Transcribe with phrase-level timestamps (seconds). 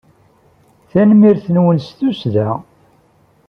[0.91, 2.49] Tanemmirt-nwen s tussda!